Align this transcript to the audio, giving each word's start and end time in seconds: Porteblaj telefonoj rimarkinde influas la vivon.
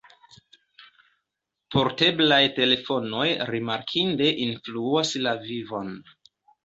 Porteblaj 1.75 2.41
telefonoj 2.59 3.27
rimarkinde 3.51 4.31
influas 4.47 5.13
la 5.27 5.35
vivon. 5.49 5.93